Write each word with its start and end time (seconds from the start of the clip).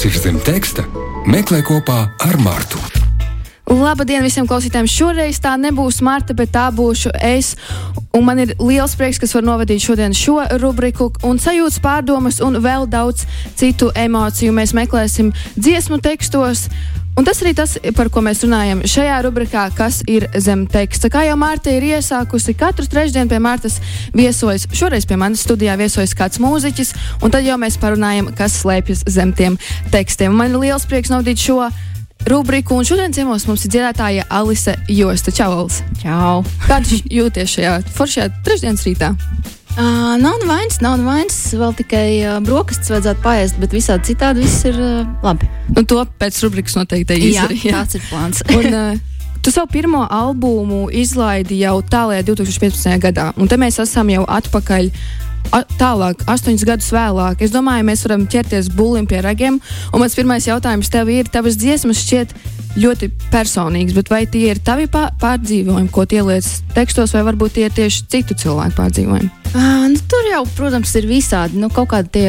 kas 0.00 0.08
ir 0.08 0.16
zem 0.16 0.36
teksta, 0.40 0.80
meklē 1.28 1.58
kopā 1.60 2.06
ar 2.24 2.36
Mārtu. 2.40 2.78
Labdien 3.68 4.24
visiem 4.24 4.46
klausītājiem! 4.48 4.86
Šoreiz 4.88 5.36
tā 5.44 5.58
nebūs 5.60 5.98
Marta, 6.00 6.32
bet 6.32 6.54
tā 6.54 6.62
būšu 6.72 7.12
es. 7.20 7.50
Un 8.16 8.24
man 8.24 8.40
ir 8.40 8.54
liels 8.56 8.94
prieks, 8.96 9.20
kas 9.20 9.36
var 9.36 9.44
novadīt 9.44 9.84
šodien 9.84 10.16
šo 10.16 10.38
rubriku, 10.62 11.10
un 11.20 11.36
sajūtas, 11.36 11.82
pārdomas 11.84 12.40
un 12.40 12.56
vēl 12.64 12.88
daudz 12.88 13.26
citu 13.60 13.90
emociju 13.92 14.56
mēs 14.56 14.72
meklēsim 14.78 15.34
dziesmu 15.60 16.00
tekstos. 16.00 16.70
Un 17.18 17.26
tas 17.26 17.40
arī 17.42 17.52
tas, 17.58 17.74
par 17.96 18.08
ko 18.12 18.22
mēs 18.24 18.44
runājam 18.46 18.80
šajā 18.86 19.16
rubrikā, 19.26 19.64
kas 19.76 20.00
ir 20.08 20.28
zem 20.38 20.62
teksta. 20.70 21.10
Kā 21.12 21.24
jau 21.26 21.36
Mārta 21.40 21.72
ir 21.74 21.84
iesākusi, 21.90 22.54
katru 22.58 22.86
trešdienu 22.88 23.28
pie 23.32 23.40
Mārtas 23.42 23.80
viesojas, 24.16 24.68
šoreiz 24.72 25.08
pie 25.08 25.18
manis 25.20 25.42
studijā 25.44 25.76
viesojas 25.80 26.14
kāds 26.16 26.40
mūziķis, 26.42 26.94
un 27.20 27.34
tad 27.34 27.44
jau 27.44 27.58
mēs 27.60 27.80
parunājam, 27.82 28.30
kas 28.38 28.60
slēpjas 28.62 29.04
zem 29.10 29.34
tiem 29.36 29.58
tekstiem. 29.92 30.32
Man 30.32 30.54
ir 30.54 30.62
liels 30.64 30.86
prieks 30.88 31.12
novadīt 31.12 31.42
šo 31.42 31.64
rubriku, 32.30 32.78
un 32.78 32.88
šodien 32.88 33.14
ciemos 33.16 33.46
mums 33.50 33.66
ir 33.66 33.74
dziedātāja 33.76 34.28
Alise 34.30 34.78
Josta. 34.88 35.34
Čau, 35.34 35.52
Alise! 35.58 35.86
Čau! 36.02 36.44
Kā 36.68 36.80
tu 36.84 37.00
jūties 37.10 37.56
šajā 37.58 37.80
foršajā 37.96 38.30
trešdienas 38.46 38.86
rītā? 38.86 39.16
Uh, 39.78 40.16
nav 40.18 40.42
vainas, 40.48 40.80
nav 40.82 40.98
vainas. 41.06 41.36
Vēl 41.54 41.76
tikai 41.78 42.06
uh, 42.24 42.38
brokastis 42.44 42.90
vajadzētu 42.90 43.22
paēst, 43.22 43.60
bet 43.62 43.76
visādi 43.76 44.10
citādi 44.10 44.42
viss 44.42 44.66
ir 44.66 44.76
uh, 44.76 45.06
labi. 45.22 45.46
Nu, 45.70 45.84
to 45.86 46.02
pēc 46.20 46.40
rubrikas 46.44 46.74
noteikti 46.78 47.20
izdarīs. 47.30 47.64
Jā, 47.68 47.72
tāds 47.78 48.00
ir 48.00 48.04
plāns. 48.10 48.42
un, 48.58 48.68
uh, 48.74 49.06
Tu 49.40 49.48
savu 49.48 49.70
pirmo 49.72 50.02
albumu 50.10 50.90
izlaidi 50.92 51.62
jau 51.62 51.78
tālākajā 51.80 52.26
2015. 52.28 52.96
gadā, 53.00 53.30
un 53.40 53.48
te 53.48 53.56
mēs 53.56 53.78
esam 53.80 54.10
jau 54.12 54.26
atpakaļ 54.28 54.90
tālāk, 55.80 56.22
astoņus 56.30 56.64
gadus 56.68 56.92
vēlāk, 56.94 57.42
es 57.44 57.52
domāju, 57.54 57.86
mēs 57.88 58.04
varam 58.06 58.26
ķerties 58.30 58.70
bulim 58.76 59.08
pie 59.10 59.22
ragiem. 59.24 59.58
Un 59.90 60.02
mans 60.02 60.16
pirmais 60.18 60.46
jautājums 60.46 60.90
tev 60.92 61.10
ir, 61.12 61.30
tavas 61.32 61.58
dziesmas 61.60 62.02
šķiet 62.04 62.34
ļoti 62.78 63.10
personīgas, 63.32 63.96
bet 63.96 64.10
vai 64.12 64.22
tie 64.30 64.46
ir 64.52 64.62
tavi 64.62 64.86
pārdzīvojumi, 64.90 65.90
ko 65.90 66.06
ieliec 66.06 66.46
tekstos, 66.76 67.14
vai 67.16 67.24
varbūt 67.26 67.58
tie 67.58 67.66
ir 67.66 67.74
tieši 67.74 68.06
citu 68.12 68.38
cilvēku 68.38 68.78
pārdzīvojumi? 68.78 69.30
Uh, 69.50 69.88
nu, 69.90 70.02
tur 70.10 70.28
jau, 70.30 70.44
protams, 70.54 70.94
ir 71.00 71.10
visādi. 71.10 71.58
Nu, 71.58 71.72
kaut 71.74 71.90
kādi 71.90 72.14
tie 72.14 72.28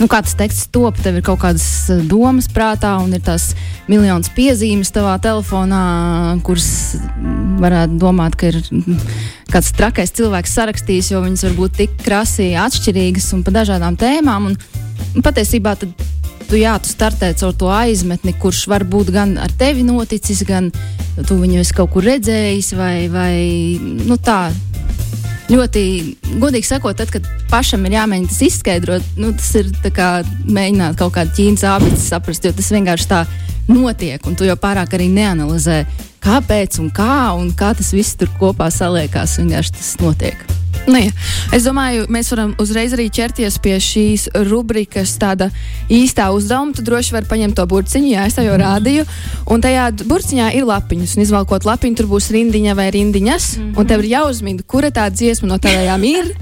nu, 0.00 0.08
kā 0.10 0.20
tas 0.24 0.34
teksts 0.38 0.68
top, 0.74 0.98
tev 1.02 1.18
ir 1.18 1.24
kaut 1.26 1.40
kādas 1.44 1.66
eh, 1.92 2.02
domas 2.10 2.48
prātā, 2.52 2.96
un 3.02 3.14
ir 3.14 3.22
tās 3.24 3.52
miljonas 3.90 4.30
piezīmes 4.34 4.92
tavā 4.94 5.16
telefonā, 5.22 5.82
kuras 6.46 6.68
varētu 7.60 7.98
domāt, 8.00 8.36
ka 8.38 8.50
ir 8.52 8.60
kāds 9.52 9.70
trakais 9.76 10.14
cilvēks 10.16 10.56
sarakstījis, 10.58 11.12
jo 11.12 11.22
viņas 11.24 11.46
var 11.48 11.56
būt 11.58 11.78
tik 11.82 11.96
krasi 12.04 12.52
atšķirīgas 12.58 13.30
un 13.36 13.44
pa 13.46 13.54
dažādām 13.54 13.98
tēmām. 14.00 14.50
Un, 14.50 14.58
un 15.14 15.24
patiesībā 15.24 15.76
tad, 15.80 15.92
tu, 16.48 16.58
jā, 16.58 16.74
tu 16.82 16.92
startē 16.92 17.32
caur 17.38 17.54
to 17.58 17.70
aizmetni, 17.72 18.34
kurš 18.40 18.66
var 18.72 18.86
būt 18.88 19.12
gan 19.14 19.36
ar 19.40 19.52
tevi 19.58 19.86
noticis, 19.86 20.44
gan 20.48 20.72
tu 21.28 21.38
viņu 21.40 21.62
esi 21.62 21.76
kaut 21.76 21.92
kur 21.94 22.06
redzējis, 22.08 22.74
vai, 22.78 22.94
vai 23.12 23.34
nu, 23.80 24.18
tā 24.18 24.48
ļoti, 25.52 25.84
godīgi 26.40 26.66
sakot, 26.66 26.96
tad, 26.98 27.12
kad 27.12 27.26
pašam 27.50 27.84
ir 27.86 27.98
jāmēģina 27.98 28.30
tas 28.32 28.42
izskaidrot, 28.48 29.08
nu, 29.20 29.32
tas 29.36 29.50
ir 29.60 29.70
kā 29.94 30.10
mēģināt 30.48 30.98
kaut 31.00 31.14
kādu 31.18 31.34
ķīnas 31.36 31.66
ābektu 31.74 32.00
saprast, 32.00 32.46
jo 32.46 32.54
tas 32.56 32.70
vienkārši 32.74 33.10
tā 33.10 33.24
notiek, 33.68 34.26
un 34.26 34.36
tu 34.36 34.48
jau 34.48 34.56
pārāk 34.60 34.96
arī 34.96 35.08
neanalizē, 35.12 35.84
kāpēc 36.24 36.80
un 36.82 36.90
kā, 36.94 37.32
un 37.38 37.52
kā 37.56 37.74
tas 37.76 37.92
viss 37.94 38.18
tur 38.18 38.32
kopā 38.40 38.70
saliekās. 38.72 39.38
Vienkārši 39.40 39.78
tas 39.78 39.96
notiek. 40.02 40.44
Nu, 40.86 40.98
ja. 41.00 41.12
Es 41.54 41.64
domāju, 41.64 42.04
mēs 42.12 42.28
varam 42.32 42.52
uzreiz 42.60 42.92
arī 42.92 43.06
ķerties 43.12 43.56
pie 43.64 43.76
šīs 43.80 44.26
rubrikas 44.50 45.14
tāda 45.20 45.48
īstā 45.92 46.26
uzdevuma. 46.34 46.74
Tu 46.76 46.84
droši 46.84 47.14
vari 47.16 47.30
paņemt 47.30 47.56
to 47.56 47.64
burciņu, 47.70 48.10
jā, 48.12 48.26
es 48.28 48.36
tev 48.36 48.50
jau 48.50 48.58
rādīju. 48.60 49.06
Un 49.54 49.64
tajā 49.64 49.86
burciņā 50.04 50.50
ir 50.58 50.68
lapiņas. 50.68 51.16
Un 51.16 51.24
izvalkot 51.24 51.64
lapiņu, 51.68 52.00
tur 52.00 52.10
būs 52.12 52.28
rindiņa 52.34 52.76
vai 52.76 52.90
rindiņas. 52.94 53.48
Mm 53.56 53.64
-hmm. 53.64 53.80
Un 53.80 53.86
tev 53.88 54.04
ir 54.04 54.12
jāuzmina, 54.12 54.66
kura 54.66 54.90
tā 54.90 55.08
dziesma 55.10 55.48
no 55.48 55.58
tādām 55.58 56.04
ir. 56.04 56.34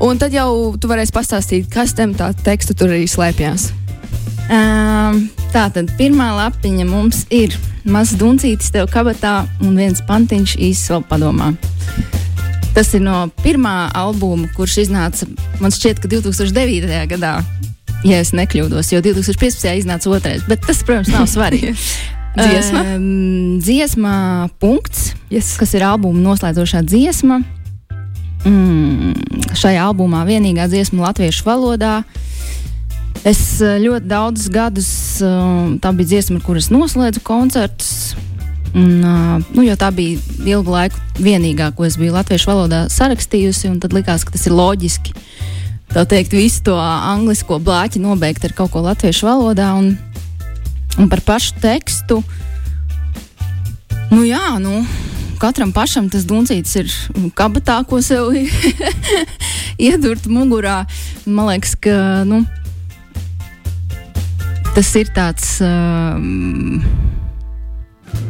Un 0.00 0.18
tad 0.18 0.32
jau 0.32 0.76
tu 0.78 0.86
varēsi 0.88 1.12
pastāstīt, 1.12 1.68
kas 1.70 1.94
tam 1.94 2.14
tā 2.14 2.30
teksta 2.44 2.74
tur 2.74 2.94
arī 2.94 3.08
slēpjas. 3.10 3.72
Um, 4.48 5.26
tā 5.52 5.66
tad 5.74 5.90
pirmā 5.98 6.30
lapiņa 6.32 6.86
mums 6.88 7.26
ir 7.34 7.52
mazs 7.84 8.16
duncītis 8.16 8.70
tev 8.72 8.86
kabatā 8.92 9.42
un 9.60 9.74
viens 9.76 10.00
pantiņš 10.08 10.54
īsts 10.70 10.88
vēl 10.92 11.02
padomā. 11.10 11.50
Tas 12.72 12.94
ir 12.96 13.02
no 13.04 13.26
pirmā 13.42 13.90
albuma, 13.96 14.48
kurš 14.56 14.78
iznāca 14.86 15.28
man 15.60 15.74
šķiet, 15.74 16.00
ka 16.00 16.08
2009. 16.12 16.88
gadā, 17.10 17.32
ja 18.06 18.20
es 18.22 18.32
nekļūdos, 18.36 18.92
jo 18.94 19.02
2015. 19.04 19.68
iznāca 19.82 20.12
otrais. 20.12 20.44
Bet 20.48 20.64
tas, 20.64 20.80
protams, 20.86 21.10
nav 21.12 21.28
svarīgi. 21.34 21.74
dziesma? 22.38 22.84
Um, 22.94 23.58
dziesma 23.60 24.14
punkts, 24.62 25.12
yes. 25.32 25.56
kas 25.60 25.74
ir 25.76 25.84
albuma 25.84 26.22
noslēdzošā 26.24 26.84
dziesma. 26.88 27.42
Mm, 28.46 29.12
šajā 29.58 29.82
albumā 29.90 30.22
vienīgā 30.28 30.68
dziesma 30.70 31.08
latviešu 31.08 31.44
valodā. 31.44 31.98
Es 33.26 33.58
eh, 33.60 33.78
ļoti 33.82 34.06
daudzus 34.06 34.50
gadus, 34.52 34.88
uh, 35.24 35.74
tā 35.82 35.90
bija 35.96 36.14
dziesma, 36.14 36.38
ar 36.38 36.46
kuras 36.46 36.70
noslēdzu 36.70 37.22
koncertus. 37.26 38.14
Un, 38.76 39.00
uh, 39.02 39.38
nu, 39.56 39.64
tā 39.80 39.88
bija 39.94 40.20
ilgu 40.44 40.70
laiku 40.70 41.00
vienīgā, 41.18 41.72
ko 41.74 41.86
es 41.88 41.96
biju 41.98 42.14
latviešu 42.14 42.50
valodā 42.50 42.84
sarakstījusi, 42.92 43.72
tad 43.82 43.96
likās, 43.96 44.26
ka 44.26 44.34
tas 44.36 44.46
ir 44.46 44.54
loģiski. 44.54 45.16
Tā 45.88 46.04
teikt, 46.04 46.36
visu 46.36 46.62
to 46.68 46.76
anglisko 46.76 47.58
blāķi 47.64 48.02
nobeigt 48.04 48.44
ar 48.44 48.52
kaut 48.54 48.74
ko 48.74 48.84
latviešu 48.84 49.26
valodā. 49.26 49.72
Un, 49.80 49.94
un 51.00 51.08
par 51.10 51.24
pašu 51.24 51.56
tekstu. 51.62 52.20
Nu, 54.12 54.20
jā, 54.28 54.58
nu, 54.60 54.84
katram 55.40 55.72
pašam 55.72 56.10
tas 56.12 56.28
duncīts 56.28 56.76
ir 56.76 56.92
kabatā, 57.36 57.80
ko 57.88 58.02
sev 58.04 58.36
iedurt 59.88 60.28
mugurā. 60.28 60.82
Man 61.24 61.48
liekas, 61.48 61.74
ka 61.80 61.96
nu, 62.28 62.44
tas 64.78 64.90
ir 64.94 65.08
tāds. 65.10 65.56
Um, 65.64 66.78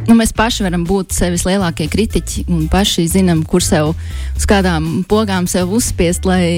nu, 0.09 0.15
mēs 0.17 0.33
paši 0.33 0.65
varam 0.65 0.87
būt 0.89 1.13
sevis 1.13 1.45
lielākie 1.45 1.91
kritiķi 1.93 2.47
un 2.49 2.63
paši 2.73 3.05
zinām, 3.13 3.43
kur 3.45 3.65
sev 3.65 3.91
uz 3.93 4.47
kādām 4.49 5.03
pogām 5.09 5.49
sev 5.51 5.75
uzspiest, 5.77 6.25
lai 6.29 6.49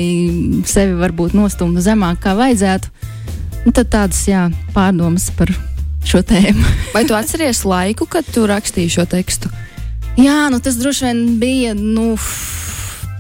sevi 0.71 0.95
varbūt 1.01 1.35
nostumtu 1.35 1.83
zemāk, 1.83 2.21
kā 2.23 2.37
vajadzētu. 2.39 2.93
Un 3.67 3.75
tad 3.77 3.91
tādas 3.93 4.23
jā, 4.31 4.47
pārdomas 4.77 5.27
par 5.37 5.51
šo 6.07 6.23
tēmu. 6.23 6.63
Vai 6.95 7.03
tu 7.09 7.19
atceries 7.19 7.65
laiku, 7.67 8.07
kad 8.07 8.31
tu 8.31 8.47
rakstīji 8.47 8.95
šo 8.95 9.09
tekstu? 9.11 9.51
Jā, 10.21 10.47
nu, 10.55 10.63
tas 10.63 10.79
droši 10.79 11.09
vien 11.09 11.25
bija. 11.43 11.75
Nu, 11.75 12.15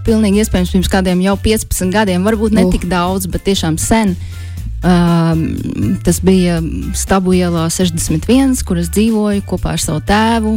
Pilnīgi 0.00 0.40
iespējams, 0.40 0.70
pirms 0.72 0.88
kādiem 0.88 1.18
jau 1.20 1.34
15 1.36 1.90
gadiem, 1.92 2.22
varbūt 2.24 2.54
ne 2.56 2.62
uh. 2.64 2.70
tik 2.72 2.86
daudz, 2.88 3.26
bet 3.28 3.42
tiešām 3.50 3.76
sen. 3.78 4.14
Uh, 4.14 4.40
Um, 4.80 5.98
tas 6.04 6.22
bija 6.24 6.60
Stabu 6.96 7.34
ielā 7.36 7.66
61, 7.68 8.62
kur 8.64 8.80
es 8.80 8.88
dzīvoju 8.94 9.44
kopā 9.48 9.74
ar 9.76 9.82
savu 9.82 10.00
tēvu. 10.08 10.54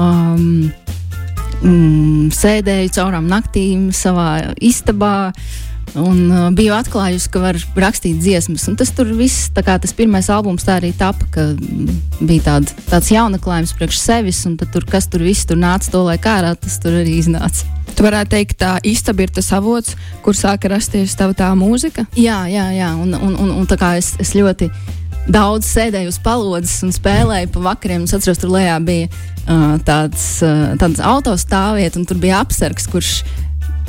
Um, 0.00 0.70
mm, 1.60 2.30
sēdēju 2.32 2.94
caurām 2.96 3.28
naktīm 3.28 3.90
savā 3.92 4.54
istabā. 4.56 5.32
Un 5.98 6.30
uh, 6.30 6.46
biju 6.54 6.74
atklājusi, 6.76 7.30
ka 7.34 7.42
var 7.42 7.58
rakstīt 7.82 8.20
dziesmas. 8.22 8.68
Un 8.70 8.76
tas 8.78 8.92
tur 8.94 9.10
viss, 9.18 9.48
kā 9.56 9.74
tas 9.82 9.94
pirmais 9.96 10.28
albums, 10.30 10.66
tā 10.66 10.78
arī 10.78 10.92
tapa, 10.96 11.26
ka 11.34 11.48
bija 12.20 12.46
tād, 12.46 12.70
tāds 12.90 13.10
jaunaklājums 13.10 13.74
priekš 13.78 13.98
sevis, 13.98 14.44
un 14.46 14.54
tur, 14.60 14.86
kas 14.86 15.10
tur 15.10 15.24
viss 15.26 15.48
tur 15.48 15.58
nāca 15.58 15.90
to 15.90 16.04
laikā 16.06 16.36
ārā, 16.40 16.54
tas 16.58 16.78
tur 16.82 17.00
arī 17.00 17.18
iznāca. 17.18 17.66
Tu 17.96 18.06
varētu 18.06 18.32
teikt, 18.36 18.56
ka 18.60 18.76
istaba 18.86 19.26
ir 19.26 19.34
tas 19.34 19.50
avots, 19.56 19.96
kur 20.24 20.38
sāka 20.38 20.70
rasties 20.70 21.16
tava 21.18 21.34
tā 21.36 21.50
mūzika. 21.58 22.06
Jā, 22.14 22.44
jā, 22.48 22.70
jā. 22.76 22.94
Un, 22.94 23.16
un, 23.18 23.34
un, 23.34 23.52
un 23.58 23.68
tā 23.68 23.76
kā 23.80 23.96
es, 23.98 24.14
es 24.22 24.32
ļoti 24.38 24.70
daudz 25.30 25.66
sēdēju 25.68 26.12
uz 26.12 26.18
palodzes 26.22 26.80
un 26.86 26.94
spēlēju 26.94 27.50
pa 27.54 27.66
vakariem. 27.72 28.06
Es 28.06 28.14
atceros, 28.16 28.40
tur 28.40 28.54
lejā 28.54 28.78
bija 28.86 29.10
uh, 29.10 29.76
tāds, 29.86 30.24
uh, 30.46 30.72
tāds 30.80 31.02
autostāvvieta, 31.02 32.00
un 32.00 32.08
tur 32.08 32.22
bija 32.22 32.40
apsargs, 32.44 32.88
kurš 32.90 33.12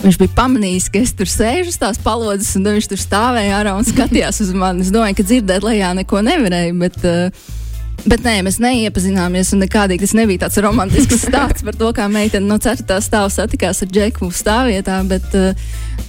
Viņš 0.02 0.18
bija 0.18 0.34
pamanījis, 0.34 0.88
ka 0.90 1.02
es 1.04 1.12
tur 1.14 1.30
sēžu 1.30 1.76
tās 1.78 2.00
palodzes, 2.02 2.56
un 2.58 2.70
viņš 2.72 2.88
tur 2.90 3.02
stāvēja 3.02 3.60
ārā 3.60 3.76
un 3.78 3.86
skatījās 3.86 4.42
uz 4.42 4.54
mani. 4.58 4.82
Es 4.86 4.94
domāju, 4.94 5.20
ka 5.20 5.28
dzirdēt 5.28 5.66
lejā 5.68 5.92
neko 6.00 6.24
nevarēju. 6.26 6.78
Bet, 6.82 6.98
uh, 7.06 7.58
Bet 8.02 8.24
nē, 8.26 8.40
mēs 8.42 8.58
neiepazināmies, 8.62 9.52
un 9.54 9.62
nekādīgi 9.62 10.08
tas 10.08 10.16
nebija 10.18 10.48
tāds 10.48 10.58
romantisks 10.64 11.22
stāsts 11.28 11.66
par 11.68 11.78
to, 11.78 11.92
kā 11.94 12.08
meitene 12.10 12.48
no 12.50 12.58
4. 12.62 12.98
stāva 13.06 13.30
satikās 13.30 13.84
ar 13.86 13.92
džeku 13.94 14.32
stāvvietā. 14.34 14.98
Bet 15.10 15.38
uh, 15.38 15.54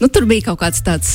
nu, 0.01 0.09
tur 0.09 0.25
bija 0.31 0.49
kaut 0.51 0.63
kāds 0.63 0.81
tāds. 0.87 1.13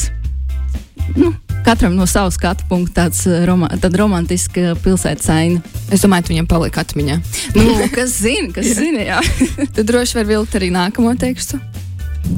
Nu, 1.15 1.31
katram 1.65 1.95
no 1.97 2.05
savas 2.09 2.37
skatu 2.37 2.67
punkta 2.69 3.05
tāds 3.05 3.23
eh, 3.29 3.45
roma, 3.47 3.69
romantiska 4.01 4.75
pilsētas 4.83 5.31
aina. 5.33 5.63
Es 5.91 6.03
domāju, 6.03 6.27
ka 6.27 6.33
viņam 6.33 6.49
palika 6.51 6.83
atmiņā. 6.83 7.17
nu, 7.57 7.75
kas 7.95 8.13
zina, 8.21 8.51
kas 8.55 8.69
zina, 8.77 9.05
jā. 9.07 9.21
Tad 9.75 9.83
droši 9.87 10.19
var 10.19 10.29
vilkt 10.29 10.59
arī 10.59 10.69
nākamo 10.75 11.15
tekstu. 11.19 11.61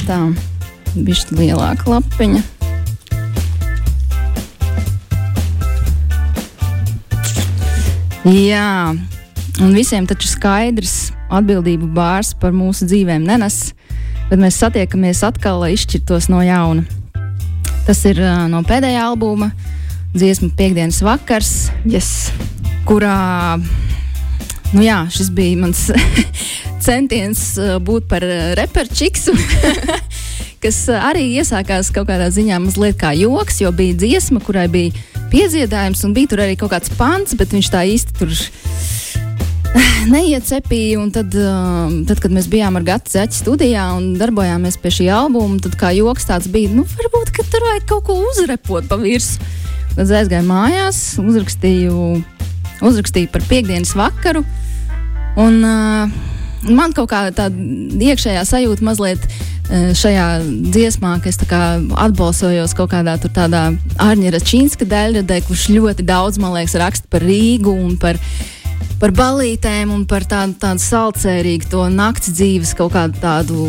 Tā, 0.06 0.20
bišķi 0.94 1.38
lielāka 1.40 1.90
lapiņa. 1.90 2.42
Jā, 8.30 8.94
un 9.64 9.74
visiem 9.74 10.06
taču 10.06 10.30
skaidrs 10.30 11.10
atbildību 11.34 11.88
bārs 11.96 12.36
par 12.38 12.54
mūsu 12.54 12.86
dzīvēm 12.90 13.26
nenes, 13.26 13.72
bet 14.30 14.38
mēs 14.42 14.60
satiekamies 14.62 15.24
atkal, 15.26 15.64
lai 15.64 15.74
izšķirtos 15.74 16.30
no 16.30 16.44
jauna. 16.46 16.86
Tas 17.88 18.04
ir 18.06 18.22
uh, 18.22 18.46
no 18.52 18.62
pēdējā 18.68 19.08
albuma, 19.10 19.50
dziesmu 20.14 20.52
piekdienas 20.58 21.02
vakars, 21.06 21.54
yes. 21.90 22.30
kurā 22.86 23.58
nu 24.74 24.84
jā, 24.86 25.04
šis 25.14 25.32
bija 25.36 25.60
mans 25.64 25.88
centiens 26.86 27.44
uh, 27.60 27.78
būt 27.84 28.10
par 28.12 28.26
uh, 28.26 28.54
reperčiksu. 28.60 29.36
kas 30.64 30.82
arī 30.92 31.24
iesākās 31.40 31.92
kaut 31.96 32.10
kādā 32.10 32.28
ziņā 32.34 32.60
mazliet 32.62 33.00
kā 33.00 33.14
joks, 33.16 33.62
jo 33.64 33.72
bija 33.76 33.96
dziesma, 34.00 34.42
kurai 34.44 34.68
bija 34.72 34.92
piedziedājums, 35.32 36.04
un 36.06 36.16
bija 36.16 36.34
tur 36.34 36.44
arī 36.44 36.58
kaut 36.60 36.74
kāds 36.74 36.92
pants, 37.00 37.36
bet 37.40 37.54
viņš 37.56 37.70
tā 37.72 37.86
īsti 37.88 38.18
tur 38.20 38.34
neiecepīja. 40.14 41.06
Tad, 41.16 41.38
tad, 42.10 42.24
kad 42.24 42.36
mēs 42.36 42.50
bijām 42.52 42.80
ar 42.80 42.88
Gatu 42.88 43.16
Zeķu 43.16 43.40
studijā 43.40 43.86
un 43.98 44.12
darbojāmies 44.20 44.80
pie 44.82 44.94
šī 45.00 45.10
albuma, 45.16 45.62
tad 45.64 45.80
kā 45.80 45.94
joks 45.96 46.28
tāds 46.30 46.52
bija, 46.52 46.74
nu, 46.76 46.86
varbūt, 46.98 47.34
ka 47.36 47.48
tur 47.48 47.66
vajag 47.70 47.88
kaut 47.94 48.10
ko 48.10 48.20
uzrepot 48.28 48.90
pa 48.90 49.00
virsmu. 49.00 49.56
Tad 49.96 50.12
aizgāju 50.16 50.46
mājās, 50.48 51.00
uzrakstīju, 51.20 52.04
uzrakstīju 52.86 53.32
par 53.34 53.46
piekdienas 53.50 53.96
vakaru. 53.98 54.44
Un, 55.40 55.62
uh, 55.64 56.18
man 56.70 56.96
kaut 56.96 57.12
kā 57.12 57.28
tāda 57.36 57.54
iekšējā 58.10 58.44
sajūta 58.48 58.86
mazliet 58.86 59.30
Eh, 59.70 59.92
šajā 59.94 60.42
dziesmā, 60.74 61.20
ka 61.22 61.30
es 61.30 61.38
atbalsojos 61.38 62.72
kaut 62.74 62.90
kādā 62.90 63.14
tādā 63.22 63.68
Arņģera 64.02 64.40
Čīnska 64.42 64.88
daļradē, 64.90 65.44
kurš 65.46 65.68
ļoti 65.76 66.06
daudz, 66.10 66.40
man 66.42 66.56
liekas, 66.56 66.74
raksta 66.82 67.06
par 67.06 67.22
Rīgu 67.22 67.70
un 67.70 67.94
par, 68.02 68.18
par 69.00 69.14
balītēm 69.16 69.94
un 69.96 70.04
par 70.10 70.26
tādu, 70.28 70.58
tādu 70.60 70.84
salcērīgu 70.84 71.70
to 71.72 71.86
nakts 71.94 72.34
dzīves 72.36 72.76
kaut 72.78 72.94
kādu 72.96 73.20
tādu, 73.22 73.68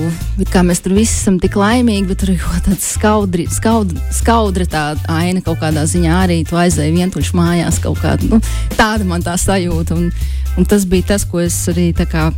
kā 0.50 0.64
mēs 0.66 0.82
tur 0.84 0.96
visi 0.98 1.14
esam 1.14 1.38
tik 1.42 1.58
laimīgi, 1.60 2.08
bet 2.10 2.22
tur 2.22 2.34
ir 2.34 2.42
kaut 2.42 2.66
tāda 2.66 2.82
skaudri, 2.82 3.46
skaudra, 3.50 4.02
skaudra 4.14 4.66
tā 4.70 4.84
aina 5.20 5.42
kaut 5.46 5.62
kādā 5.62 5.86
ziņā 5.88 6.20
arī 6.24 6.42
tu 6.48 6.58
aizēji 6.60 6.96
vientuļš 6.98 7.32
mājās 7.38 7.80
kaut 7.82 8.02
kāda, 8.02 8.30
nu, 8.30 8.42
tāda 8.76 9.06
man 9.06 9.24
tā 9.24 9.38
sajūta. 9.40 9.98
Un, 9.98 10.10
un 10.58 10.66
tas 10.68 10.86
bija 10.90 11.12
tas, 11.14 11.24
ko 11.24 11.42
es 11.44 11.62
arī 11.70 11.90
tā 11.96 12.08
kā 12.10 12.30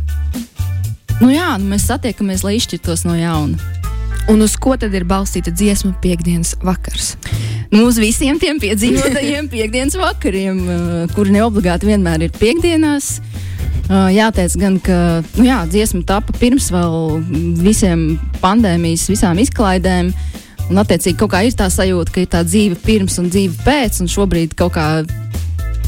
Nu 1.21 1.29
jā, 1.29 1.53
nu 1.61 1.69
mēs 1.71 1.85
satiekamies, 1.87 2.41
lai 2.43 2.57
izšķirtos 2.57 3.05
no 3.07 3.13
jauna. 3.15 3.82
Un 4.31 4.39
uz 4.41 4.53
ko 4.55 4.77
tad 4.79 4.93
ir 4.95 5.03
balstīta 5.07 5.51
dziesma 5.51 5.91
piekdienas 6.03 6.53
vakars? 6.63 7.13
Nu, 7.73 7.83
uz 7.89 7.97
visiem 7.99 8.39
tiem 8.39 8.59
piedzīvotajiem 8.61 9.49
piekdienas 9.53 9.97
vakariem, 9.99 10.61
uh, 10.63 10.93
kuri 11.15 11.35
neobligāti 11.35 11.89
vienmēr 11.89 12.27
ir 12.27 12.35
piekdienās. 12.37 13.17
Uh, 13.89 14.07
jāteic 14.15 14.55
gan, 14.61 14.77
ka 14.79 14.97
nu 15.35 15.47
jā, 15.49 15.59
dziesma 15.67 16.05
tapa 16.07 16.35
pirms 16.39 16.69
vēl 16.71 17.19
visiem 17.59 18.13
pandēmijas, 18.39 19.09
visām 19.11 19.41
izklaidēm. 19.43 20.13
Un, 20.69 20.79
attiecīgi, 20.79 21.17
kaut 21.19 21.33
kā 21.33 21.43
ir 21.43 21.57
tā 21.59 21.67
sajūta, 21.67 22.15
ka 22.15 22.23
ir 22.23 22.29
tā 22.31 22.45
dzīve 22.47 22.79
pirms 22.85 23.19
un 23.19 23.27
dzīve 23.33 23.59
pēc, 23.65 23.99
un 24.05 24.07
šobrīd 24.07 24.55
kaut 24.55 24.77
kā 24.77 24.87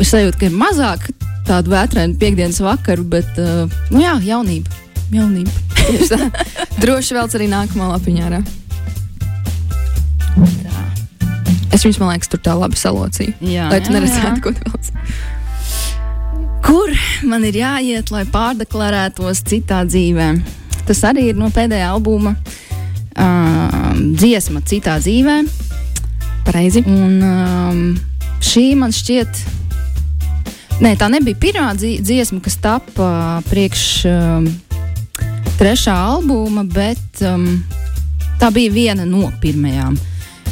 sajūta, 0.02 0.42
ka 0.42 0.50
ir 0.50 0.58
mazāk 0.60 1.08
tādu 1.48 1.72
vētrainu 1.72 2.20
piekdienas 2.20 2.60
vakaru, 2.66 3.08
bet 3.16 3.40
uh, 3.40 3.64
nu 3.96 4.04
jā, 4.04 4.18
jaunība 4.28 4.85
jaunība. 5.14 5.52
Droši 6.82 7.18
vēl 7.18 7.30
arī 7.38 7.48
nākamā 7.52 7.92
lapiņā. 7.94 8.30
Tā. 8.34 8.42
Es 11.76 11.84
viņus, 11.84 12.00
man 12.02 12.14
liekas, 12.14 12.32
tur 12.32 12.42
tā 12.44 12.56
labi 12.58 12.80
salocīju. 12.80 13.36
Jā, 13.46 13.70
lai 13.72 13.82
tu 13.84 13.94
neredzētu, 13.96 14.40
ko 14.44 14.56
tu 14.56 14.60
vēl. 14.66 14.76
Kur 16.66 16.90
man 17.30 17.44
ir 17.46 17.60
jāiet, 17.60 18.10
lai 18.10 18.24
pārdeklarētos 18.32 19.44
citā 19.46 19.84
dzīvē? 19.86 20.32
Tas 20.88 21.04
arī 21.06 21.30
ir 21.30 21.38
no 21.38 21.52
pēdējā 21.54 21.92
albuma 21.94 22.34
uh, 22.34 23.92
dziesma, 24.18 24.64
citā 24.66 24.98
dzīvē. 25.04 25.38
Pareizi. 26.46 26.82
Un 26.90 27.22
um, 27.22 27.84
šī 28.42 28.72
man 28.80 28.96
šķiet, 28.96 29.44
Nē, 30.76 30.90
tā 31.00 31.08
nebija 31.08 31.38
pirmā 31.40 31.70
dziesma, 31.80 32.42
kas 32.44 32.58
tappa 32.60 33.40
priekš 33.48 33.84
um, 34.12 34.50
trešā 35.60 35.96
albuma, 35.96 36.66
bet 36.68 37.22
um, 37.24 37.46
tā 38.42 38.52
bija 38.56 38.74
viena 38.74 39.06
no 39.08 39.30
pirmajām, 39.42 39.96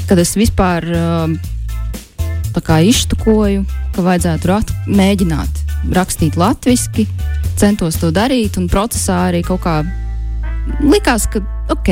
kad 0.08 0.20
es 0.22 0.36
vispār 0.40 0.88
um, 0.96 1.36
iztukoju, 2.54 3.66
ka 3.96 4.06
vajadzētu 4.06 4.48
rat, 4.48 4.72
mēģināt 4.88 5.64
rakstīt 5.94 6.38
latviešu, 6.40 7.08
centos 7.60 8.00
to 8.00 8.12
darīt, 8.16 8.58
un 8.58 8.70
procesā 8.72 9.28
arī 9.30 9.44
kaut 9.44 9.64
kā 9.66 9.82
likās, 10.84 11.28
ka 11.28 11.44
ok, 11.74 11.90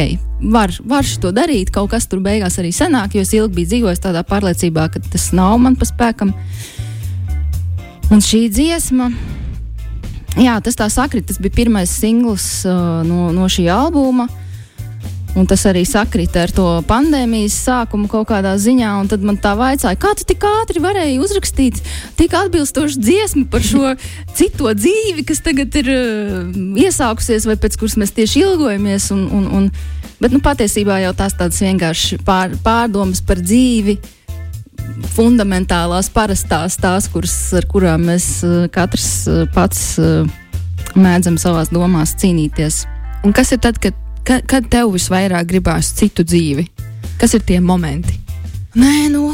var, 0.53 0.71
var 0.87 1.05
to 1.21 1.33
darīt, 1.35 1.71
kaut 1.73 1.91
kas 1.91 2.07
tur 2.07 2.21
beigās 2.23 2.59
arī 2.61 2.71
sanāk, 2.71 3.15
jo 3.15 3.25
es 3.25 3.33
ilgi 3.35 3.59
biju 3.59 3.71
dzīvojis 3.73 4.03
tādā 4.03 4.23
pārliecībā, 4.27 4.87
ka 4.93 5.03
tas 5.11 5.31
nav 5.35 5.57
man 5.59 5.75
pa 5.75 5.87
spēkam. 5.89 6.33
Un 8.11 8.23
šī 8.23 8.47
dziesma 8.51 9.11
jā, 10.39 10.59
tas 10.63 10.77
tā 10.77 10.87
sakrit. 10.91 11.27
Tas 11.27 11.41
bija 11.41 11.63
pirmais 11.63 11.91
singls 11.91 12.63
uh, 12.67 13.01
no, 13.07 13.31
no 13.35 13.49
šī 13.51 13.67
albuma. 13.71 14.29
Un 15.31 15.45
tas 15.47 15.61
arī 15.63 15.85
sakrita 15.87 16.41
ar 16.43 16.51
to 16.51 16.65
pandēmijas 16.89 17.55
sākumu 17.63 18.09
kaut 18.11 18.27
kādā 18.33 18.51
ziņā. 18.59 18.91
Tad 19.11 19.23
man 19.23 19.37
tā 19.39 19.53
vaicāja, 19.55 19.95
kā 19.99 20.11
tu 20.19 20.25
tik 20.27 20.43
ātri 20.43 20.83
varēji 20.83 21.21
uzrakstīt 21.23 21.79
tik 22.19 22.35
atbilstošu 22.35 22.99
dziesmu 22.99 23.45
par 23.51 23.63
šo 23.63 23.93
cito 24.37 24.73
dzīvi, 24.75 25.23
kas 25.27 25.39
tagad 25.45 25.75
ir 25.79 25.91
uh, 25.95 26.51
iesākusies, 26.83 27.47
vai 27.47 27.55
pēc 27.55 27.79
kuras 27.79 27.95
mēs 28.01 28.15
tieši 28.17 28.43
ilgojamies. 28.43 29.07
Un, 29.15 29.27
un, 29.31 29.47
un, 29.55 29.69
bet 30.19 30.35
nu, 30.35 30.43
patiesībā 30.43 30.99
jau 31.05 31.15
tās 31.23 31.37
tādas 31.39 31.63
vienkārši 31.63 32.19
pār, 32.27 32.57
pārdomas 32.65 33.23
par 33.23 33.39
dzīvi. 33.39 34.01
Fundamentālās, 35.11 36.07
parastās, 36.13 36.77
tās, 36.79 37.09
kuras, 37.11 37.35
ar 37.57 37.67
kurām 37.69 38.05
mēs 38.07 38.27
eh, 38.47 38.67
katrs 38.71 39.09
eh, 39.27 39.43
pats 39.51 39.81
eh, 39.99 40.23
mēdzam 40.95 41.37
savās 41.41 41.71
domās 41.73 42.15
cīnīties. 42.21 42.85
Un 43.27 43.35
kas 43.35 43.51
ir 43.51 43.61
tad, 43.63 43.81
kad, 43.81 43.97
kad, 44.27 44.45
kad 44.49 44.69
tev 44.71 44.93
visvairāk 44.95 45.49
gribās 45.51 45.91
citu 45.97 46.25
dzīvi? 46.27 46.65
Kas 47.21 47.35
ir 47.37 47.43
tie 47.45 47.59
momenti? 47.61 48.17
Nē, 48.79 49.11
nu. 49.11 49.27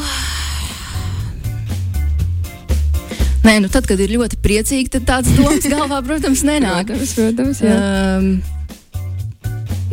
Nē, 3.46 3.60
nu 3.64 3.70
tad, 3.72 3.86
kad 3.88 4.02
ir 4.02 4.12
ļoti 4.18 4.42
priecīgi, 4.44 4.92
tad 4.98 5.06
tāds 5.08 5.32
domas 5.38 5.64
galvā, 5.72 6.02
protams, 6.04 6.42
nenāk. 6.50 6.90
protams, 6.90 7.14
protams, 7.16 7.62
jā. 7.64 7.78
Um, 8.18 8.32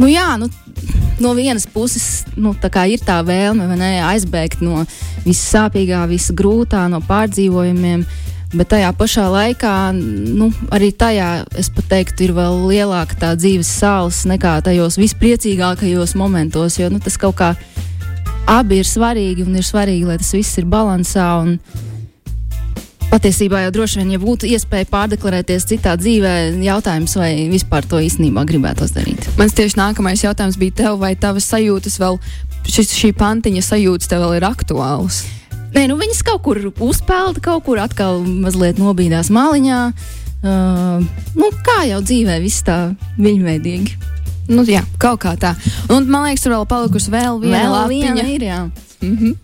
nu, 0.01 0.09
jā, 0.11 0.33
nu, 0.41 0.49
no 1.21 1.35
vienas 1.37 1.67
puses 1.71 2.25
nu, 2.37 2.55
tā 2.55 2.87
ir 2.91 3.03
tā 3.05 3.21
vēlme 3.27 3.67
ne, 3.79 3.91
aizbēgt 4.05 4.63
no 4.65 4.85
visas 5.25 5.47
sāpīgā, 5.55 6.05
visas 6.11 6.35
grūtā, 6.37 6.87
no 6.91 7.03
pārdzīvojumiem. 7.05 8.05
Bet 8.55 8.69
tajā 8.71 8.93
pašā 8.95 9.25
laikā, 9.33 9.75
nu, 10.39 10.53
arī 10.75 10.93
tajā, 10.95 11.43
es 11.59 11.73
teiktu, 11.75 12.29
ir 12.29 12.35
vēl 12.37 12.61
lielāka 12.71 13.17
tā 13.19 13.33
dzīves 13.35 13.71
sāls 13.81 14.21
nekā 14.31 14.61
tajos 14.63 14.99
vispriecīgākajos 15.01 16.15
momentos. 16.15 16.79
Jo 16.79 16.93
nu, 16.93 17.01
tas 17.03 17.19
kaut 17.19 17.35
kā 17.41 17.51
abi 18.47 18.79
ir 18.79 18.87
svarīgi 18.87 19.43
un 19.43 19.59
ir 19.59 19.67
svarīgi, 19.67 20.07
lai 20.07 20.21
tas 20.23 20.31
viss 20.37 20.63
ir 20.63 20.71
balansā. 20.71 21.27
Patiesībā 23.13 23.61
jau 23.63 23.71
droši 23.75 24.01
vien, 24.01 24.15
ja 24.15 24.21
būtu 24.23 24.49
iespēja 24.51 24.89
pārdeklarēties 24.91 25.67
citā 25.71 25.95
dzīvē, 26.01 26.33
jautājums, 26.65 27.15
vai 27.21 27.47
vispār 27.51 27.87
to 27.87 28.01
īstenībā 28.03 28.43
gribētos 28.49 28.95
darīt. 28.97 29.29
Mans 29.39 29.55
tieši 29.55 29.79
nākamais 29.79 30.25
jautājums 30.25 30.59
bija 30.59 30.79
tev, 30.83 30.99
vai 31.03 31.15
tavas 31.15 31.47
sajūtas 31.53 32.01
vēl, 32.03 32.19
šis, 32.67 32.91
šī 32.97 33.13
pantiņa 33.19 33.63
sajūtas 33.63 34.11
tev 34.11 34.25
vēl 34.25 34.41
ir 34.41 34.49
aktuālas? 34.49 35.23
Nē, 35.75 35.87
nu 35.91 35.99
viņas 36.01 36.25
kaut 36.27 36.43
kur 36.47 36.61
uzpeld, 36.73 37.39
kaut 37.45 37.65
kur 37.67 37.83
atkal 37.83 38.23
mazliet 38.25 38.83
nobīdās 38.83 39.31
māliņā. 39.35 39.79
Uh, 40.45 41.07
nu, 41.39 41.53
kā 41.65 41.85
jau 41.89 42.03
dzīvē, 42.05 42.41
viss 42.43 42.67
tā 42.67 42.79
viņveidīgi. 43.19 43.95
Nu, 44.53 44.67
jā, 44.69 44.83
kaut 45.01 45.23
kā 45.23 45.39
tā. 45.41 45.55
Un 45.89 46.11
man 46.11 46.27
liekas, 46.27 46.45
tur 46.45 46.59
vēl 46.59 46.69
palikusi 46.69 47.15
vēl 47.15 47.41
viena 47.47 47.65
vēl. 47.73 47.95
Viena 47.95 48.29
ir, 48.29 48.51
jā. 48.51 48.61
Mm 49.01 49.17
-hmm 49.17 49.44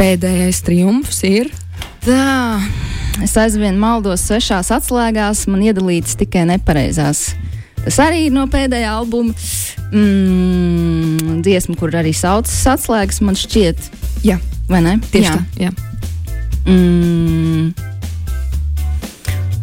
pēdējais 0.00 0.62
triumfs 0.64 1.20
ir? 1.28 1.50
Tā, 2.00 2.60
es 3.20 3.34
aizvien 3.36 3.76
maldos 3.80 4.24
svešās 4.24 4.70
atslēgās, 4.72 5.44
man 5.50 5.60
iedalīts 5.66 6.16
tikai 6.20 6.46
nepareizās. 6.48 7.34
Tas 7.80 7.98
arī 8.04 8.26
ir 8.28 8.34
no 8.34 8.46
pēdējā 8.48 8.92
albuma. 8.92 9.36
Mm, 9.90 11.40
dziesma, 11.44 11.76
kur 11.80 11.92
arī 11.96 12.12
saucas 12.16 12.56
atslēgas, 12.72 13.20
man 13.24 13.36
šķiet. 13.36 13.90
Jā, 14.24 14.38
vai 14.70 14.82
ne? 14.84 14.96
Tieši 15.12 15.28
jā. 15.28 15.36
tā. 15.36 15.68
Jā. 15.68 15.70
Mm, 16.68 17.72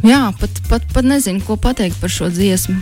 jā, 0.05 0.21
pat, 0.41 0.61
pat, 0.69 0.87
pat 0.93 1.05
nezinu, 1.07 1.41
ko 1.45 1.57
pateikt 1.61 1.97
par 2.01 2.13
šo 2.13 2.29
dziesmu. 2.33 2.77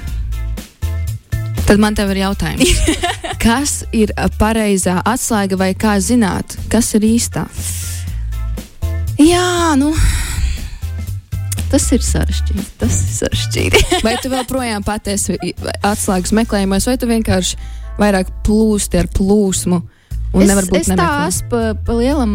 Tad 1.65 1.81
man 1.81 1.95
te 1.97 2.03
ir 2.05 2.19
jautājums. 2.21 2.69
kas 3.45 3.79
ir 3.95 4.13
pareizā 4.37 4.99
atslēga 5.01 5.57
vai 5.57 5.71
kā 5.73 5.95
zināt, 6.03 6.57
kas 6.69 6.91
ir 6.97 7.07
īstā? 7.07 7.47
Jā, 9.17 9.73
nu. 9.79 9.89
tas 11.71 11.87
ir 11.95 12.05
sarežģīti. 12.05 12.67
Tas 12.77 12.99
ir 13.01 13.15
sarežģīti. 13.17 13.83
vai 14.05 14.13
tu 14.21 14.29
joprojām 14.29 14.85
patiesi 14.85 15.39
atslēgas 15.81 16.35
meklējumos, 16.37 16.85
vai 16.91 16.97
tu 17.01 17.09
vienkārši 17.09 17.57
vairāk 17.97 18.29
plūsti 18.45 19.01
ar 19.01 19.09
plūsmu? 19.17 19.81
Es, 20.35 20.51
es 20.81 20.89
tā 20.91 21.09
esmu 21.27 21.49
pa, 21.51 21.61
pa 21.85 21.95
lielam 21.95 22.33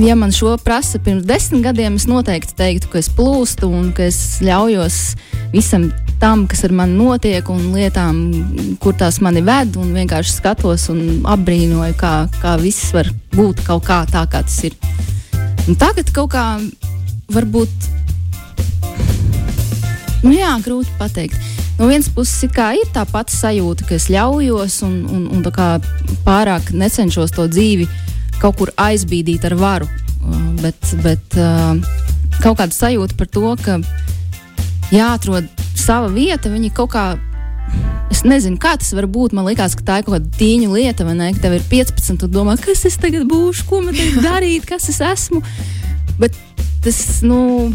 ja 0.00 0.14
man 0.16 0.32
šo 0.32 0.56
prasa 0.62 0.98
pirms 1.02 1.26
desmit 1.28 1.64
gadiem, 1.66 1.98
es 1.98 2.06
noteikti 2.08 2.56
teiktu, 2.56 2.88
ka 2.92 3.00
es 3.02 3.10
plūstu 3.12 3.68
un 3.68 3.90
ka 3.96 4.06
es 4.08 4.40
ļaujos 4.44 4.98
visam 5.52 5.90
tam, 6.22 6.46
kas 6.46 6.62
ar 6.64 6.72
mani 6.76 6.94
notiek, 6.96 7.48
un 7.50 7.72
lietām, 7.74 8.20
kur 8.80 8.94
tās 8.98 9.18
mani 9.24 9.42
ved, 9.44 9.74
un 9.80 9.90
vienkārši 9.96 10.36
skatos 10.36 10.86
un 10.92 11.24
apbrīnoju, 11.28 11.96
kā, 11.98 12.12
kā 12.42 12.54
viss 12.62 12.92
var 12.94 13.10
būt 13.34 13.64
kaut 13.66 13.84
kā 13.88 14.02
tā, 14.10 14.22
kā 14.30 14.44
tas 14.46 14.60
ir. 14.68 14.76
Un 15.66 15.78
tagad 15.78 16.12
kaut 16.14 16.30
kā 16.34 16.46
varbūt. 17.34 17.90
Nu 20.22 20.30
jā, 20.36 20.54
grūti 20.62 20.94
pateikt. 21.00 21.61
No 21.82 21.88
vienas 21.90 22.06
puses, 22.14 22.44
ir 22.46 22.90
tā 22.94 23.02
pati 23.10 23.34
sajūta, 23.34 23.82
ka 23.88 23.96
es 23.96 24.04
ļaujos 24.06 24.76
un, 24.86 24.92
un, 25.02 25.22
un 25.34 25.40
pārāk 26.22 26.68
necenšos 26.78 27.34
to 27.34 27.48
dzīvi 27.50 27.88
kaut 28.38 28.60
kur 28.60 28.70
aizbīdīt 28.78 29.42
ar 29.48 29.56
varu. 29.58 29.88
Uh, 30.22 30.44
bet, 30.60 30.78
bet 31.02 31.34
uh, 31.42 31.74
kaut 32.38 32.60
kāda 32.60 32.70
sajūta 32.70 33.18
par 33.18 33.30
to, 33.34 33.42
ka 33.64 33.80
jāatrod 34.94 35.48
sava 35.74 36.06
vieta, 36.14 36.52
viņi 36.54 36.70
kaut 36.70 36.92
kā. 36.94 37.04
Es 38.14 38.22
nezinu, 38.22 38.60
kā 38.62 38.76
tas 38.78 38.94
var 38.94 39.10
būt. 39.10 39.34
Man 39.34 39.50
liekas, 39.50 39.74
ka 39.74 39.82
tā 39.82 39.98
ir 39.98 40.06
kaut 40.06 40.20
kāda 40.20 40.38
tīņa 40.38 40.70
lieta, 40.70 41.08
vai 41.08 41.16
ne? 41.18 41.32
Ka 41.34 41.48
tev 41.48 41.56
ir 41.58 41.66
15, 41.66 42.12
un 42.14 42.22
tu 42.22 42.30
domā, 42.30 42.54
kas 42.62 42.86
es 42.86 43.00
tagad 43.02 43.26
būšu, 43.26 43.66
ko 43.66 43.82
man 43.82 43.98
tagad 43.98 44.22
darīt, 44.30 44.70
kas 44.70 44.86
es 44.92 45.02
esmu. 45.02 45.42
Bet 46.22 46.38
tas, 46.86 47.02
nu, 47.26 47.72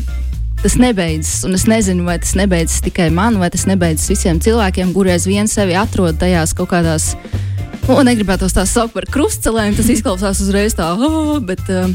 tas 0.68 0.76
nebeidzas. 0.76 1.46
Un 1.48 1.56
es 1.56 1.64
nezinu, 1.70 2.04
vai 2.04 2.18
tas 2.20 2.36
nebeidzas 2.36 2.84
tikai 2.84 3.08
man, 3.16 3.40
vai 3.40 3.48
tas 3.54 3.64
nebeidzas 3.70 4.10
visiem 4.12 4.42
cilvēkiem, 4.44 4.92
kuri 4.92 5.16
aizvien 5.16 5.48
sevi 5.48 5.78
atrod 5.80 6.20
tajās 6.20 6.52
kaut 6.58 6.74
kādās 6.76 7.14
Nu, 7.88 8.02
negribētu 8.04 8.50
tās 8.52 8.74
saukt 8.76 8.92
par 8.98 9.06
krustcelēm, 9.08 9.72
tas 9.78 9.88
izklausās 9.88 10.42
uzreiz 10.44 10.74
tā, 10.76 10.90
oh, 10.92 11.38
bet 11.40 11.62
uh, 11.72 11.88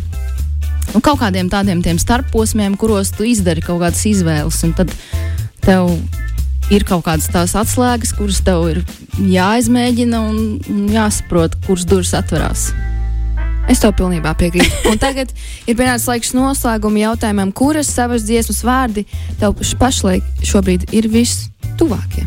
nu, 0.95 1.02
kaut 1.05 1.21
kādiem 1.21 1.50
tādiem 1.52 1.83
starposmiem, 2.00 2.79
kuros 2.81 3.12
tu 3.12 3.26
izdari 3.29 3.61
kaut 3.61 3.83
kādas 3.83 4.00
izvēles, 4.09 4.62
un 4.64 4.73
tad 4.79 4.95
tev 5.61 5.93
ir 6.73 6.87
kaut 6.88 7.05
kādas 7.05 7.29
tās 7.29 7.52
atslēgas, 7.61 8.14
kuras 8.17 8.41
tev 8.41 8.64
ir 8.71 8.81
jāizmēģina 9.21 10.23
un 10.33 10.88
jāsaprot, 10.97 11.61
kuras 11.69 11.85
durvis 11.85 12.17
atverās. 12.17 12.71
Es 13.71 13.81
tev 13.83 13.95
pilnībā 13.99 14.35
piekrītu. 14.38 14.90
Un 14.90 14.99
tagad 15.00 15.31
ir 15.66 15.76
pienācis 15.78 16.09
laiks 16.11 16.33
noslēguma 16.37 17.04
jautājumam, 17.04 17.52
kuras 17.54 17.90
savas 17.92 18.26
dziesmas 18.26 18.62
vārdi 18.66 19.07
tev 19.40 19.59
pašlaik 19.81 20.26
šobrīd 20.47 20.90
ir 20.97 21.09
vistuvākie? 21.12 22.26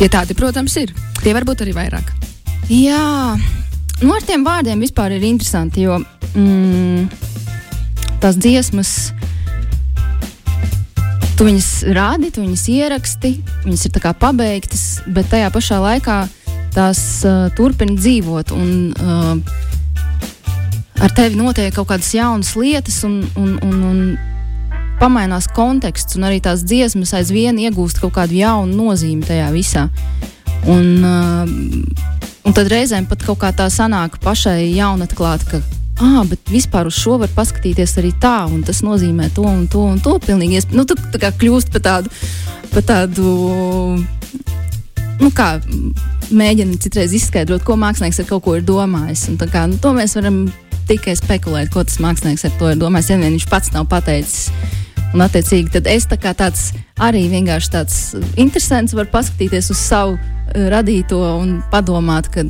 Ja 0.00 0.10
tādi, 0.12 0.36
protams, 0.36 0.76
ir. 0.76 0.92
Tie 1.22 1.32
var 1.32 1.46
būt 1.48 1.64
arī 1.64 1.72
vairāk. 1.76 2.10
Jā, 2.68 3.36
nu 4.02 4.12
ar 4.12 4.24
tiem 4.26 4.44
vārdiem 4.44 4.82
vispār 4.82 5.14
ir 5.16 5.24
interesanti, 5.24 5.86
jo 5.86 6.00
mm, 6.34 7.06
tās 8.20 8.36
dziesmas. 8.36 8.92
Tu 11.36 11.44
viņas 11.46 11.70
rādi, 11.96 12.32
tu 12.32 12.44
viņas 12.44 12.64
ieraksti, 12.72 13.32
viņas 13.64 13.86
ir 13.88 13.96
pabeigtas, 14.20 14.84
bet 15.06 15.28
tajā 15.32 15.48
pašā 15.52 15.80
laikā 15.84 16.18
tās 16.76 17.00
uh, 17.26 17.48
turpina 17.56 17.96
dzīvot. 17.96 18.52
Un, 18.56 18.92
uh, 19.00 19.34
ar 21.02 21.12
tevi 21.16 21.38
notiek 21.38 21.74
kaut 21.76 21.90
kādas 21.90 22.12
jaunas 22.14 22.54
lietas, 22.58 23.02
un, 23.08 23.22
un, 23.40 23.56
un, 23.64 23.82
un 23.90 24.98
pamainās 25.00 25.48
konteksts, 25.56 26.16
un 26.16 26.28
arī 26.28 26.40
tās 26.44 26.64
dziesmas 26.64 27.14
aizvien 27.16 27.58
iegūst 27.60 28.00
kaut 28.02 28.14
kādu 28.16 28.38
jaunu 28.38 28.76
nozīmi 28.76 29.26
tajā 29.26 29.48
visā. 29.54 29.88
Un, 30.66 30.86
uh, 31.04 31.44
un 32.46 32.56
tad 32.56 32.70
reizēm 32.72 33.08
pat 33.08 33.24
kaut 33.26 33.40
kā 33.42 33.52
tā 33.56 33.68
sanāk 33.72 34.20
pašai 34.24 34.70
jaunatklāt, 34.74 35.44
ka 35.50 35.60
ah, 36.02 36.22
bet 36.28 36.52
vispār 36.52 36.88
uz 36.88 36.96
šo 36.98 37.16
var 37.22 37.30
paskatīties 37.36 37.96
arī 38.00 38.12
tā, 38.20 38.38
un 38.52 38.64
tas 38.66 38.82
nozīmē 38.84 39.30
to 39.36 39.46
un 39.48 39.66
to 39.70 39.84
un 39.92 40.00
to. 40.02 40.16
Pilnīgi, 40.24 40.62
nu, 40.76 40.84
tu 40.88 40.96
tā 40.96 41.20
kā 41.22 41.32
kļūst 41.32 41.72
par 41.74 41.84
tādu, 41.86 42.12
pa 42.72 42.82
tādu 42.84 43.36
nu, 45.20 45.30
kā 45.32 45.56
mēģina 46.34 46.78
citreiz 46.82 47.14
izskaidrot, 47.16 47.64
ko 47.66 47.76
mākslinieks 47.80 48.22
ar 48.22 48.28
kaut 48.30 48.44
ko 48.46 48.56
ir 48.58 48.64
domājis. 48.66 49.26
Un, 49.30 49.38
kā, 49.38 49.66
nu, 49.70 49.78
to 49.82 49.92
mēs 49.96 50.16
varam 50.18 50.46
tikai 50.86 51.16
spekulēt, 51.18 51.70
ko 51.74 51.84
tas 51.86 52.00
mākslinieks 52.02 52.46
ar 52.48 52.54
to 52.60 52.70
ir 52.72 52.80
domājis, 52.80 53.12
ja 53.12 53.20
vien 53.20 53.34
viņš 53.34 53.48
pats 53.50 53.72
nav 53.74 53.88
pateicis. 53.90 54.50
Un, 55.14 55.22
attiecīgi, 55.24 55.70
tad 55.76 55.88
es 55.90 56.08
tā 56.10 56.18
kā 56.20 56.34
tāds 56.36 56.72
arī 57.00 57.26
vienkārši 57.32 57.72
tāds 57.72 57.98
interesants, 58.36 58.94
varu 58.96 59.10
paskatīties 59.12 59.70
uz 59.72 59.80
savu 59.80 60.16
uh, 60.18 60.68
radīto 60.72 61.20
un 61.38 61.60
padomāt, 61.72 62.28
ka 62.34 62.44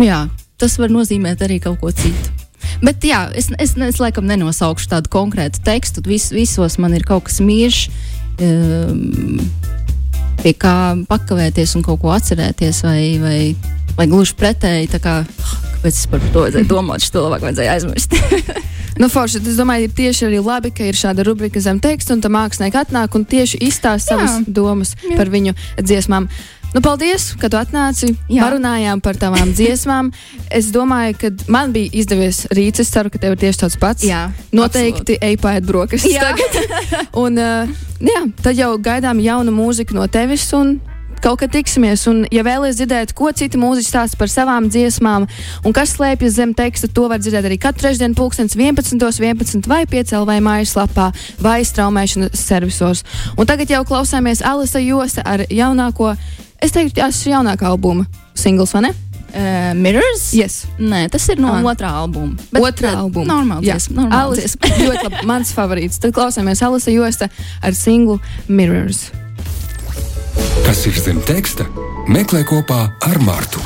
jā, 0.00 0.24
tas 0.60 0.78
var 0.80 0.92
nozīmēt 0.92 1.44
arī 1.46 1.60
kaut 1.62 1.80
ko 1.82 1.92
citu. 1.94 2.36
Bet 2.80 3.04
jā, 3.04 3.26
es, 3.36 3.50
es, 3.60 3.74
es 3.76 4.00
laikam 4.00 4.26
nenosaukšu 4.28 4.88
tādu 4.94 5.12
konkrētu 5.12 5.62
tekstu. 5.64 6.02
Vis, 6.06 6.30
visos 6.32 6.78
man 6.80 6.94
ir 6.96 7.04
kaut 7.08 7.26
kas 7.28 7.40
mīļš, 7.44 7.80
um, 8.46 9.40
pie 10.42 10.54
kā 10.56 10.74
pakavēties 11.10 11.76
un 11.78 11.84
kaut 11.86 12.00
ko 12.02 12.12
atcerēties, 12.14 12.82
vai, 12.86 13.02
vai, 13.22 13.38
vai 13.98 14.08
gluži 14.10 14.36
pretēji. 14.40 14.90
Kā, 15.00 15.20
kāpēc 15.76 15.94
es 15.94 16.06
par 16.10 16.24
to 16.32 16.44
vajadzēju 16.46 16.70
domāt, 16.70 17.04
šo 17.04 17.26
labāk 17.26 17.48
vajadzēja 17.48 17.78
aizmirst. 17.78 18.16
Nu, 19.00 19.06
forši, 19.08 19.38
es 19.48 19.56
domāju, 19.56 19.86
ir 19.86 19.92
tieši 19.96 20.26
arī 20.26 20.40
labi, 20.44 20.72
ka 20.76 20.84
ir 20.84 20.96
šāda 20.98 21.24
rubrika 21.24 21.60
zem 21.62 21.78
teksta, 21.80 22.12
un 22.12 22.20
tā 22.20 22.28
mākslinieki 22.32 22.76
atnāk 22.82 23.14
un 23.16 23.22
tieši 23.24 23.60
izstāsta 23.64 24.12
savas 24.12 24.34
domas 24.44 24.92
Jā. 24.98 25.14
par 25.16 25.30
viņu 25.32 25.54
dziesmām. 25.78 26.26
Nu, 26.70 26.78
paldies, 26.80 27.32
ka 27.40 27.48
tu 27.50 27.58
atnāci. 27.58 28.12
Jā. 28.30 28.44
Parunājām 28.46 29.00
par 29.02 29.18
tavām 29.18 29.50
dziesmām. 29.58 30.12
Es 30.54 30.70
domāju, 30.74 31.16
ka 31.18 31.32
man 31.50 31.74
bija 31.74 31.90
izdevies 32.02 32.44
rīts. 32.54 32.84
Es 32.84 32.92
ceru, 32.94 33.10
ka 33.10 33.18
tev 33.22 33.34
ir 33.34 33.42
tieši 33.42 33.64
tāds 33.64 33.78
pats. 33.80 34.06
Jā, 34.06 34.28
noteikti 34.54 35.18
ej 35.18 35.38
pēc 35.42 35.66
brokastis. 35.66 36.14
un 37.24 37.40
uh, 37.42 37.82
jā, 37.98 38.22
tad 38.44 38.58
jau 38.58 38.76
gaidām 38.78 39.22
jaunu 39.24 39.54
mūziku 39.54 39.98
no 39.98 40.06
tevis. 40.10 40.46
Un 40.54 40.78
kaut 41.20 41.40
kad 41.42 41.52
tiksimies. 41.52 42.06
Un, 42.10 42.22
ja 42.32 42.44
vēlaties 42.46 42.78
dzirdēt, 42.80 43.14
ko 43.16 43.30
citi 43.36 43.60
mūziķi 43.60 43.90
stāsta 43.90 44.18
par 44.20 44.30
savām 44.32 44.68
dziesmām 44.72 45.26
un 45.66 45.76
kas 45.76 45.94
slēpjas 45.96 46.36
zem 46.38 46.54
teksta, 46.56 46.88
to 46.88 47.06
var 47.10 47.20
dzirdēt 47.22 47.48
arī 47.50 47.58
katru 47.60 47.84
trešdienu, 47.84 48.16
pulkstenis 48.18 48.56
11. 48.56 48.96
11 49.20 49.68
vai 49.70 49.82
5 49.90 50.16
vai 50.28 50.38
mājaslapā 50.44 51.10
vai 51.42 51.60
straumēšanas 51.66 52.46
servisos. 52.46 53.04
Un 53.36 53.48
tagad 53.48 53.72
jau 53.72 53.82
klausāmies 53.88 54.44
Alisa 54.46 54.82
Josta 54.82 55.24
ar 55.26 55.44
jaunāko, 55.50 56.14
es 56.62 56.74
teiktu, 56.74 56.98
tas 57.00 57.20
ir 57.24 57.34
jaunākā 57.34 57.68
albuma 57.70 58.06
singls, 58.38 58.74
vai 58.76 58.88
ne? 58.88 58.92
Uh, 59.30 59.70
mirrors? 59.78 60.32
Yes. 60.34 60.64
Nē, 60.82 61.04
tas 61.12 61.28
ir 61.30 61.38
no 61.38 61.52
ah. 61.54 61.62
otrā 61.70 61.92
albuma. 62.00 62.34
Bet, 62.50 62.64
otrā 62.66 62.96
albuma. 62.98 63.28
Normāls. 63.30 63.66
Jā, 63.66 63.78
normāls. 63.94 64.56
ļoti 64.86 65.04
labi. 65.06 65.26
Mans 65.30 65.52
favorīts. 65.54 66.00
Tad 66.02 66.14
klausāmies 66.16 66.62
Alisa 66.66 66.94
Josta 66.94 67.30
ar 67.62 67.76
singlu 67.78 68.18
Mirrors. 68.50 69.08
Kas 70.66 70.82
ir 70.90 70.98
zem 70.98 71.22
teksta? 71.26 71.68
Meklē 72.10 72.42
kopā 72.48 72.88
ar 73.06 73.22
Mārtu. 73.22 73.62